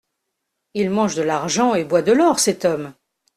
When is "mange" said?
0.89-1.13